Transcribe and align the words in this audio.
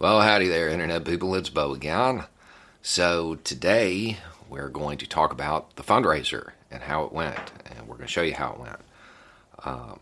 Well, 0.00 0.22
howdy 0.22 0.48
there, 0.48 0.70
Internet 0.70 1.04
people. 1.04 1.34
It's 1.34 1.50
Bo 1.50 1.74
again. 1.74 2.24
So, 2.80 3.34
today 3.44 4.16
we're 4.48 4.70
going 4.70 4.96
to 4.96 5.06
talk 5.06 5.30
about 5.30 5.76
the 5.76 5.82
fundraiser 5.82 6.52
and 6.70 6.84
how 6.84 7.04
it 7.04 7.12
went, 7.12 7.52
and 7.66 7.80
we're 7.80 7.96
going 7.96 8.06
to 8.06 8.12
show 8.12 8.22
you 8.22 8.32
how 8.32 8.52
it 8.52 8.60
went. 8.60 8.80
Uh, 9.62 9.96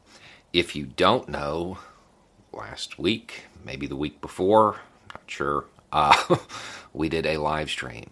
if 0.52 0.76
you 0.76 0.86
don't 0.86 1.28
know, 1.28 1.78
last 2.52 3.00
week, 3.00 3.46
maybe 3.64 3.88
the 3.88 3.96
week 3.96 4.20
before, 4.20 4.76
not 5.12 5.24
sure, 5.26 5.64
uh, 5.90 6.36
we 6.92 7.08
did 7.08 7.26
a 7.26 7.38
live 7.38 7.68
stream 7.68 8.10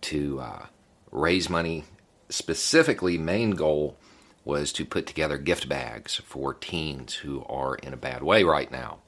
to 0.00 0.40
uh, 0.40 0.66
raise 1.10 1.50
money. 1.50 1.84
Specifically, 2.30 3.18
main 3.18 3.50
goal 3.50 3.98
was 4.42 4.72
to 4.72 4.86
put 4.86 5.06
together 5.06 5.36
gift 5.36 5.68
bags 5.68 6.14
for 6.24 6.54
teens 6.54 7.16
who 7.16 7.44
are 7.44 7.74
in 7.74 7.92
a 7.92 7.98
bad 7.98 8.22
way 8.22 8.42
right 8.42 8.72
now. 8.72 9.00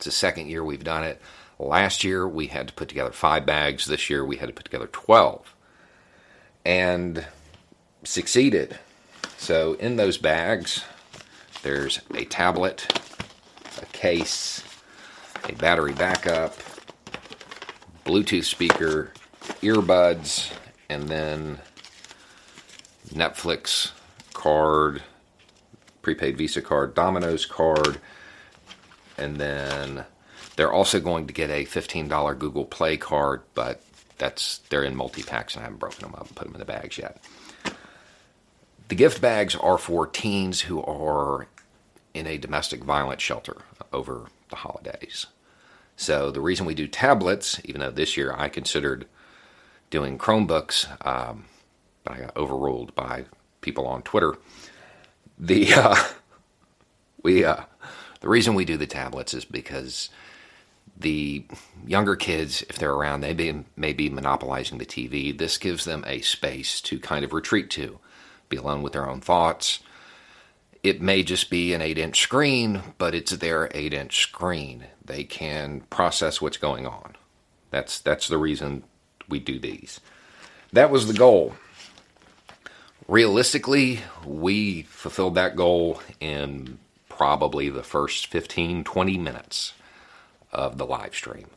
It's 0.00 0.06
the 0.06 0.12
second 0.12 0.48
year 0.48 0.64
we've 0.64 0.82
done 0.82 1.04
it. 1.04 1.20
Last 1.58 2.04
year 2.04 2.26
we 2.26 2.46
had 2.46 2.68
to 2.68 2.72
put 2.72 2.88
together 2.88 3.12
five 3.12 3.44
bags. 3.44 3.84
This 3.84 4.08
year 4.08 4.24
we 4.24 4.38
had 4.38 4.48
to 4.48 4.54
put 4.54 4.64
together 4.64 4.86
12 4.86 5.54
and 6.64 7.26
succeeded. 8.02 8.78
So 9.36 9.74
in 9.74 9.96
those 9.96 10.16
bags, 10.16 10.84
there's 11.60 12.00
a 12.14 12.24
tablet, 12.24 12.98
a 13.82 13.84
case, 13.92 14.64
a 15.46 15.52
battery 15.52 15.92
backup, 15.92 16.56
Bluetooth 18.06 18.46
speaker, 18.46 19.12
earbuds, 19.60 20.50
and 20.88 21.10
then 21.10 21.58
Netflix 23.10 23.90
card, 24.32 25.02
prepaid 26.00 26.38
Visa 26.38 26.62
card, 26.62 26.94
Domino's 26.94 27.44
card, 27.44 28.00
and 29.20 29.36
then 29.36 30.04
they're 30.56 30.72
also 30.72 31.00
going 31.00 31.26
to 31.26 31.32
get 31.32 31.50
a 31.50 31.64
$15 31.64 32.38
Google 32.38 32.64
Play 32.64 32.96
card, 32.96 33.42
but 33.54 33.82
that's 34.18 34.58
they're 34.68 34.84
in 34.84 34.96
multi 34.96 35.22
packs 35.22 35.54
and 35.54 35.62
I 35.62 35.64
haven't 35.64 35.78
broken 35.78 36.02
them 36.02 36.14
up 36.14 36.26
and 36.26 36.36
put 36.36 36.46
them 36.46 36.54
in 36.54 36.60
the 36.60 36.66
bags 36.66 36.98
yet. 36.98 37.22
The 38.88 38.94
gift 38.94 39.20
bags 39.20 39.54
are 39.54 39.78
for 39.78 40.06
teens 40.06 40.62
who 40.62 40.82
are 40.82 41.46
in 42.12 42.26
a 42.26 42.38
domestic 42.38 42.82
violence 42.82 43.22
shelter 43.22 43.58
over 43.92 44.26
the 44.50 44.56
holidays. 44.56 45.26
So 45.96 46.30
the 46.30 46.40
reason 46.40 46.66
we 46.66 46.74
do 46.74 46.88
tablets, 46.88 47.60
even 47.64 47.80
though 47.80 47.90
this 47.90 48.16
year 48.16 48.34
I 48.36 48.48
considered 48.48 49.06
doing 49.90 50.18
Chromebooks, 50.18 50.86
um, 51.06 51.44
but 52.04 52.14
I 52.14 52.20
got 52.20 52.36
overruled 52.36 52.94
by 52.94 53.24
people 53.60 53.86
on 53.86 54.02
Twitter. 54.02 54.36
The 55.38 55.72
uh, 55.74 55.96
we 57.22 57.44
uh, 57.44 57.64
the 58.20 58.28
reason 58.28 58.54
we 58.54 58.64
do 58.64 58.76
the 58.76 58.86
tablets 58.86 59.34
is 59.34 59.44
because 59.44 60.10
the 60.96 61.44
younger 61.86 62.16
kids, 62.16 62.62
if 62.68 62.78
they're 62.78 62.92
around, 62.92 63.22
they 63.22 63.34
may, 63.34 63.64
may 63.76 63.92
be 63.92 64.10
monopolizing 64.10 64.78
the 64.78 64.86
TV. 64.86 65.36
This 65.36 65.56
gives 65.58 65.84
them 65.84 66.04
a 66.06 66.20
space 66.20 66.80
to 66.82 66.98
kind 66.98 67.24
of 67.24 67.32
retreat 67.32 67.70
to, 67.70 67.98
be 68.48 68.58
alone 68.58 68.82
with 68.82 68.92
their 68.92 69.08
own 69.08 69.20
thoughts. 69.20 69.80
It 70.82 71.00
may 71.00 71.22
just 71.22 71.50
be 71.50 71.74
an 71.74 71.82
8 71.82 71.98
inch 71.98 72.20
screen, 72.20 72.82
but 72.98 73.14
it's 73.14 73.32
their 73.32 73.70
8 73.74 73.92
inch 73.92 74.22
screen. 74.22 74.86
They 75.04 75.24
can 75.24 75.82
process 75.90 76.40
what's 76.40 76.56
going 76.56 76.86
on. 76.86 77.16
That's, 77.70 77.98
that's 78.00 78.28
the 78.28 78.38
reason 78.38 78.84
we 79.28 79.38
do 79.38 79.58
these. 79.58 80.00
That 80.72 80.90
was 80.90 81.06
the 81.06 81.14
goal. 81.14 81.54
Realistically, 83.08 84.00
we 84.24 84.82
fulfilled 84.82 85.34
that 85.34 85.56
goal 85.56 86.00
in 86.20 86.78
probably 87.20 87.68
the 87.68 87.82
first 87.82 88.28
15, 88.28 88.82
20 88.82 89.18
minutes 89.18 89.74
of 90.52 90.78
the 90.78 90.86
live 90.86 91.14
stream 91.14 91.48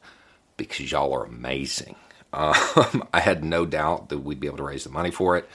because 0.57 0.91
y'all 0.91 1.13
are 1.13 1.23
amazing. 1.23 1.95
Um, 2.35 3.07
I 3.13 3.19
had 3.19 3.43
no 3.43 3.63
doubt 3.67 4.09
that 4.09 4.17
we'd 4.17 4.39
be 4.39 4.47
able 4.47 4.57
to 4.57 4.63
raise 4.63 4.85
the 4.85 4.89
money 4.89 5.11
for 5.11 5.37
it. 5.37 5.47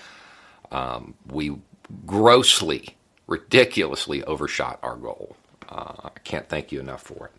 Um, 0.71 1.15
we 1.27 1.59
grossly, 2.07 2.97
ridiculously 3.27 4.23
overshot 4.23 4.79
our 4.85 4.95
goal. 4.95 5.35
Uh, 5.69 5.95
I 6.05 6.19
can't 6.23 6.49
thank 6.49 6.71
you 6.71 6.79
enough 6.79 7.03
for 7.03 7.27
it. 7.27 7.33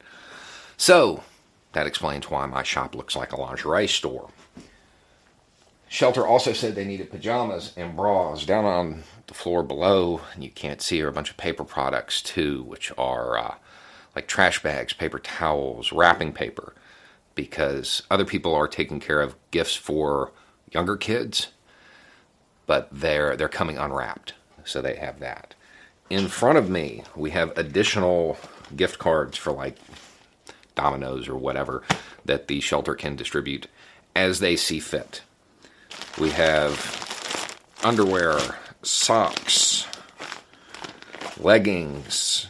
So, 0.75 1.24
that 1.72 1.88
explains 1.88 2.29
why 2.29 2.47
my 2.47 2.63
shop 2.63 2.96
looks 2.96 3.16
like 3.16 3.31
a 3.31 3.40
lingerie 3.40 3.88
store. 3.88 4.29
Shelter 5.92 6.26
also 6.26 6.54
said 6.54 6.76
they 6.76 6.86
needed 6.86 7.10
pajamas 7.10 7.74
and 7.76 7.96
bras. 7.96 8.46
Down 8.46 8.64
on 8.64 9.04
the 9.26 9.34
floor 9.34 9.64
below, 9.64 10.22
and 10.36 10.44
you 10.44 10.52
can't 10.52 10.84
see, 10.84 11.02
are 11.02 11.08
a 11.08 11.12
bunch 11.12 11.32
of 11.32 11.38
paper 11.38 11.64
products 11.64 12.22
too, 12.22 12.62
which 12.62 12.92
are 12.96 13.38
uh, 13.38 13.56
like 14.16 14.28
trash 14.28 14.62
bags, 14.62 14.94
paper 14.94 15.18
towels, 15.18 15.92
wrapping 15.92 16.32
paper, 16.32 16.76
because 17.34 18.04
other 18.12 18.24
people 18.24 18.54
are 18.54 18.68
taking 18.68 19.00
care 19.00 19.20
of 19.20 19.36
gifts 19.50 19.76
for 19.76 20.32
younger 20.72 20.96
kids, 20.96 21.48
but 22.68 22.88
they're 22.92 23.36
they're 23.36 23.50
coming 23.50 23.80
unwrapped, 23.80 24.36
so 24.64 24.84
they 24.84 24.96
have 24.96 25.20
that. 25.20 25.56
In 26.12 26.28
front 26.28 26.60
of 26.60 26.70
me, 26.70 27.04
we 27.16 27.32
have 27.32 27.58
additional 27.58 28.38
gift 28.76 29.00
cards 29.00 29.40
for 29.40 29.52
like 29.52 29.78
Domino's 30.76 31.28
or 31.28 31.36
whatever 31.36 31.82
that 32.26 32.48
the 32.48 32.60
shelter 32.60 32.94
can 32.94 33.16
distribute 33.16 33.66
as 34.16 34.40
they 34.40 34.56
see 34.56 34.80
fit. 34.80 35.22
We 36.19 36.31
have 36.31 37.57
underwear, 37.81 38.38
socks, 38.84 39.88
leggings, 41.40 42.47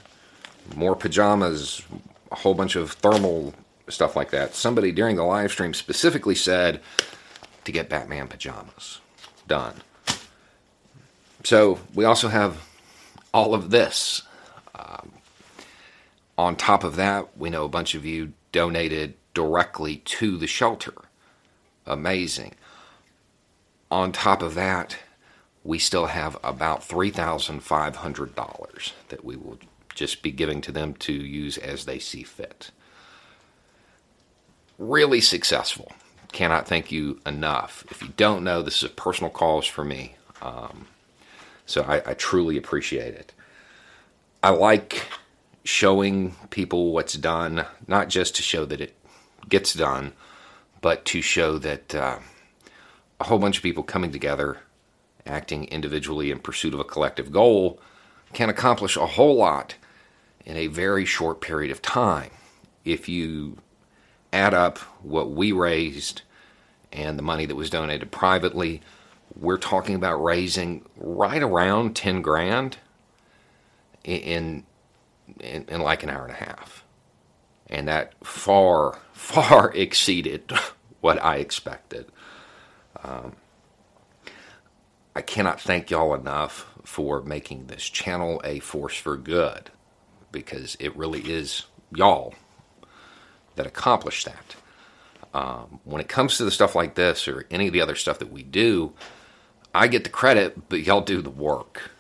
more 0.76 0.96
pajamas, 0.96 1.84
a 2.32 2.36
whole 2.36 2.56
bunch 2.56 2.76
of 2.76 2.94
thermal 2.94 3.54
stuff 3.88 4.16
like 4.16 4.32
that. 4.32 4.56
Somebody 4.56 4.92
during 4.92 5.18
the 5.18 5.24
live 5.24 5.52
stream 5.52 5.76
specifically 5.76 6.34
said 6.34 6.82
to 7.64 7.72
get 7.72 7.90
Batman 7.90 8.28
pajamas. 8.28 9.02
Done. 9.48 9.76
So 11.44 11.78
we 11.94 12.06
also 12.06 12.30
have 12.30 12.68
all 13.36 13.54
of 13.54 13.70
this. 13.70 14.24
Um, 14.74 15.12
on 16.40 16.56
top 16.56 16.84
of 16.84 16.96
that, 16.96 17.38
we 17.38 17.52
know 17.52 17.66
a 17.66 17.70
bunch 17.70 17.94
of 17.94 18.04
you 18.04 18.34
donated 18.52 19.14
directly 19.36 19.98
to 19.98 20.38
the 20.38 20.48
shelter. 20.48 20.96
Amazing 21.86 22.56
on 23.92 24.12
top 24.12 24.42
of 24.42 24.56
that, 24.56 24.98
we 25.64 25.80
still 25.80 26.08
have 26.08 26.38
about 26.44 26.82
$3,500 26.82 28.92
that 29.10 29.26
we 29.26 29.36
will 29.36 29.60
just 29.94 30.22
be 30.22 30.32
giving 30.32 30.62
to 30.62 30.72
them 30.72 30.94
to 30.94 31.14
use 31.14 31.58
as 31.58 31.86
they 31.86 32.00
see 32.00 32.24
fit. 32.24 32.72
Really 34.78 35.22
successful. 35.22 35.92
Cannot 36.32 36.68
thank 36.68 36.92
you 36.92 37.20
enough. 37.26 37.84
If 37.90 38.02
you 38.02 38.10
don't 38.16 38.44
know, 38.44 38.62
this 38.62 38.78
is 38.78 38.84
a 38.84 38.90
personal 38.90 39.32
cause 39.32 39.66
for 39.66 39.84
me. 39.84 40.16
Um, 40.42 40.88
so 41.66 41.84
I, 41.84 42.12
I 42.12 42.14
truly 42.14 42.58
appreciate 42.58 43.16
it. 43.16 43.34
I 44.42 44.52
like 44.52 45.06
showing 45.66 46.36
people 46.50 46.94
what's 46.94 47.16
done, 47.16 47.66
not 47.88 48.08
just 48.08 48.36
to 48.38 48.42
show 48.42 48.64
that 48.66 48.80
it 48.80 48.96
gets 49.50 49.74
done, 49.74 50.14
but 50.82 51.04
to 51.06 51.22
show 51.22 51.58
that. 51.58 51.94
Uh, 51.94 52.20
a 53.20 53.26
whole 53.26 53.40
bunch 53.40 53.58
of 53.58 53.64
people 53.64 53.84
coming 53.84 54.12
together, 54.12 54.60
acting 55.26 55.66
individually 55.66 56.32
in 56.32 56.40
pursuit 56.40 56.74
of 56.74 56.80
a 56.80 56.86
collective 56.86 57.32
goal, 57.32 57.80
can 58.34 58.50
accomplish 58.50 58.96
a 58.96 59.06
whole 59.06 59.36
lot 59.36 59.76
in 60.46 60.56
a 60.56 60.68
very 60.68 61.06
short 61.06 61.42
period 61.42 61.72
of 61.72 61.82
time. 61.82 62.32
If 62.86 63.10
you 63.10 63.58
add 64.32 64.54
up 64.54 64.78
what 65.04 65.32
we 65.32 65.52
raised 65.52 66.22
and 66.92 67.18
the 67.18 67.24
money 67.24 67.46
that 67.46 67.56
was 67.56 67.70
donated 67.70 68.12
privately, 68.12 68.82
we're 69.36 69.58
talking 69.58 69.96
about 69.96 70.24
raising 70.24 70.86
right 70.98 71.42
around 71.42 71.96
10 71.96 72.22
grand 72.22 72.78
in, 74.04 74.66
in, 75.40 75.66
in 75.68 75.82
like 75.82 76.04
an 76.04 76.10
hour 76.10 76.24
and 76.24 76.34
a 76.34 76.46
half. 76.46 76.84
And 77.68 77.88
that 77.88 78.14
far, 78.26 79.00
far 79.14 79.72
exceeded 79.74 80.52
what 81.02 81.24
I 81.24 81.38
expected. 81.38 82.06
Um, 83.04 83.36
I 85.16 85.22
cannot 85.22 85.60
thank 85.60 85.90
y'all 85.90 86.14
enough 86.14 86.68
for 86.84 87.22
making 87.22 87.68
this 87.68 87.90
channel 87.90 88.42
a 88.44 88.60
force 88.60 88.96
for 88.96 89.18
good 89.18 89.70
because 90.32 90.78
it 90.80 90.96
really 90.96 91.22
is 91.22 91.66
y'all 91.94 92.34
that 93.56 93.68
accomplish 93.68 94.24
that. 94.24 94.56
Um, 95.34 95.80
when 95.84 96.02
it 96.02 96.08
comes 96.08 96.38
to 96.38 96.46
the 96.46 96.52
stuff 96.52 96.76
like 96.76 96.96
this 96.96 97.28
or 97.28 97.46
any 97.52 97.68
of 97.68 97.74
the 97.74 97.82
other 97.82 97.96
stuff 97.96 98.20
that 98.20 98.32
we 98.32 98.44
do, 98.44 98.94
I 99.74 99.88
get 99.88 100.04
the 100.04 100.10
credit, 100.10 100.70
but 100.70 100.82
y'all 100.82 101.02
do 101.02 101.22
the 101.22 101.30
work. 101.30 101.92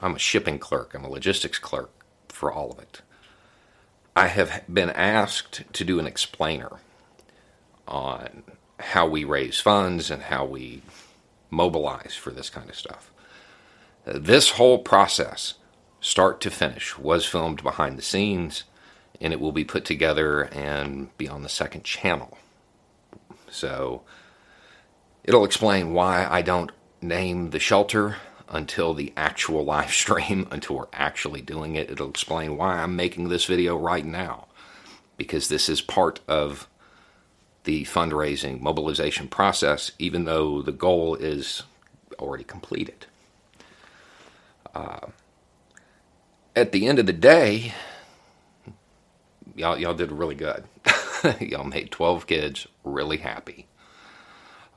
I'm 0.00 0.14
a 0.14 0.18
shipping 0.18 0.58
clerk, 0.58 0.94
I'm 0.94 1.04
a 1.04 1.10
logistics 1.10 1.58
clerk 1.58 1.90
for 2.28 2.52
all 2.52 2.70
of 2.70 2.78
it. 2.78 3.02
I 4.14 4.28
have 4.28 4.64
been 4.72 4.90
asked 4.90 5.64
to 5.72 5.84
do 5.84 5.98
an 5.98 6.06
explainer 6.06 6.72
on 7.86 8.42
how 8.78 9.06
we 9.06 9.24
raise 9.24 9.60
funds 9.60 10.10
and 10.10 10.22
how 10.22 10.44
we 10.44 10.82
mobilize 11.50 12.14
for 12.14 12.30
this 12.30 12.50
kind 12.50 12.68
of 12.68 12.76
stuff. 12.76 13.10
Uh, 14.06 14.18
this 14.18 14.50
whole 14.50 14.78
process, 14.78 15.54
start 16.00 16.40
to 16.40 16.50
finish, 16.50 16.98
was 16.98 17.26
filmed 17.26 17.62
behind 17.62 17.98
the 17.98 18.02
scenes 18.02 18.64
and 19.20 19.32
it 19.32 19.40
will 19.40 19.52
be 19.52 19.64
put 19.64 19.84
together 19.84 20.42
and 20.42 21.16
be 21.18 21.28
on 21.28 21.42
the 21.42 21.48
second 21.48 21.84
channel. 21.84 22.38
So 23.50 24.02
it'll 25.24 25.44
explain 25.44 25.92
why 25.92 26.26
I 26.26 26.42
don't 26.42 26.70
name 27.00 27.50
the 27.50 27.58
shelter 27.58 28.16
until 28.48 28.94
the 28.94 29.12
actual 29.16 29.64
live 29.64 29.90
stream, 29.92 30.46
until 30.50 30.76
we're 30.76 30.86
actually 30.92 31.42
doing 31.42 31.74
it. 31.74 31.90
It'll 31.90 32.10
explain 32.10 32.56
why 32.56 32.78
I'm 32.78 32.96
making 32.96 33.28
this 33.28 33.44
video 33.44 33.76
right 33.76 34.04
now, 34.04 34.46
because 35.16 35.48
this 35.48 35.68
is 35.68 35.80
part 35.80 36.20
of 36.28 36.68
the 37.68 37.84
fundraising 37.84 38.62
mobilization 38.62 39.28
process, 39.28 39.92
even 39.98 40.24
though 40.24 40.62
the 40.62 40.72
goal 40.72 41.14
is 41.16 41.64
already 42.18 42.42
completed. 42.42 43.04
Uh, 44.74 45.08
at 46.56 46.72
the 46.72 46.86
end 46.86 46.98
of 46.98 47.04
the 47.04 47.12
day, 47.12 47.74
y'all 49.54 49.78
y'all 49.78 49.92
did 49.92 50.10
really 50.10 50.34
good. 50.34 50.64
y'all 51.40 51.64
made 51.64 51.90
12 51.90 52.26
kids 52.26 52.66
really 52.84 53.18
happy. 53.18 53.66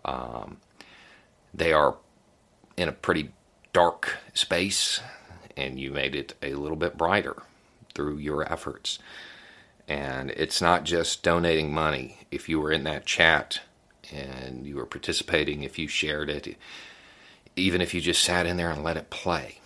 Um, 0.03 0.57
they 1.53 1.71
are 1.71 1.95
in 2.75 2.89
a 2.89 2.91
pretty 2.91 3.31
dark 3.71 4.17
space, 4.33 4.99
and 5.55 5.79
you 5.79 5.93
made 5.93 6.13
it 6.13 6.33
a 6.43 6.55
little 6.55 6.75
bit 6.75 6.97
brighter 6.97 7.41
through 7.93 8.17
your 8.17 8.43
efforts. 8.51 8.99
And 9.87 10.31
it's 10.31 10.61
not 10.61 10.83
just 10.83 11.23
donating 11.23 11.73
money. 11.73 12.19
If 12.31 12.47
you 12.47 12.59
were 12.59 12.71
in 12.71 12.83
that 12.85 13.05
chat 13.05 13.61
and 14.11 14.65
you 14.65 14.75
were 14.75 14.85
participating, 14.85 15.63
if 15.63 15.77
you 15.77 15.87
shared 15.87 16.29
it, 16.29 16.57
even 17.55 17.81
if 17.81 17.93
you 17.93 18.01
just 18.01 18.23
sat 18.23 18.45
in 18.45 18.57
there 18.57 18.71
and 18.71 18.83
let 18.83 18.97
it 18.97 19.09
play, 19.09 19.59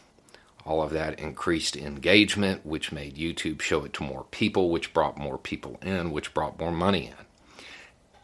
all 0.66 0.82
of 0.82 0.92
that 0.92 1.20
increased 1.20 1.78
engagement, 1.78 2.66
which 2.66 2.92
made 2.92 3.16
YouTube 3.16 3.62
show 3.62 3.86
it 3.86 3.94
to 3.94 4.04
more 4.04 4.26
people, 4.32 4.72
which 4.72 4.94
brought 4.94 5.18
more 5.18 5.38
people 5.38 5.78
in, 5.84 6.12
which 6.12 6.34
brought 6.34 6.60
more 6.60 6.72
money 6.72 7.08
in. 7.08 7.64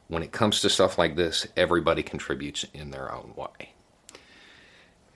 When 0.07 0.23
it 0.23 0.31
comes 0.31 0.59
to 0.61 0.69
stuff 0.69 0.97
like 0.97 1.15
this, 1.15 1.47
everybody 1.55 2.03
contributes 2.03 2.65
in 2.73 2.91
their 2.91 3.13
own 3.13 3.33
way. 3.35 3.73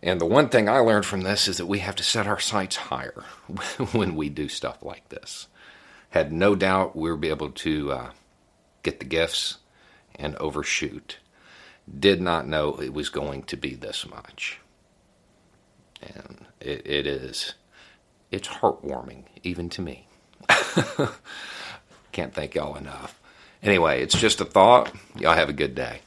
And 0.04 0.22
the 0.22 0.25
one 0.25 0.50
thing 0.50 0.69
I 0.69 0.80
learned 0.80 1.06
from 1.06 1.22
this 1.22 1.48
is 1.48 1.57
that 1.57 1.66
we 1.66 1.80
have 1.80 1.95
to 1.95 2.04
set 2.04 2.27
our 2.27 2.39
sights 2.39 2.75
higher 2.75 3.24
when 3.92 4.16
we 4.16 4.30
do 4.30 4.48
stuff 4.48 4.83
like 4.83 5.10
this. 5.10 5.48
Had 6.12 6.31
no 6.31 6.56
doubt 6.56 6.96
we'll 6.96 7.18
be 7.18 7.30
able 7.30 7.52
to 7.52 7.92
uh, 7.92 8.10
get 8.84 9.00
the 9.00 9.06
gifts 9.06 9.57
and 10.16 10.36
overshoot. 10.38 11.18
Did 12.00 12.22
not 12.22 12.48
know 12.48 12.75
it 12.81 12.94
was 12.94 13.10
going 13.10 13.44
to 13.44 13.57
be 13.57 13.75
this 13.75 14.07
much. 14.07 14.60
And 16.02 16.46
it, 16.60 16.86
it 16.86 17.07
is, 17.07 17.54
it's 18.31 18.48
heartwarming, 18.48 19.24
even 19.44 19.69
to 19.69 19.81
me. 19.81 20.07
Can't 22.12 22.34
thank 22.34 22.56
y'all 22.56 22.75
enough. 22.75 23.19
Anyway, 23.62 24.01
it's 24.01 24.18
just 24.18 24.42
a 24.42 24.46
thought. 24.46 24.92
Y'all 25.18 25.36
have 25.36 25.50
a 25.50 25.54
good 25.54 25.75
day. 25.75 26.00